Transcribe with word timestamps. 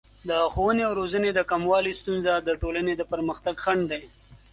د 0.29 0.31
ښوونې 0.53 0.83
او 0.87 0.93
روزنې 0.99 1.31
د 1.33 1.39
کموالي 1.51 1.93
ستونزه 2.01 2.33
د 2.37 2.49
ټولنې 2.61 2.93
د 2.97 3.01
پرمختګ 3.11 3.55
خنډ 3.63 3.83
دی. 3.91 4.03